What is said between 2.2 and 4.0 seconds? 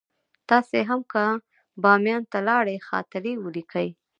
ته لاړئ خاطرې ولیکئ.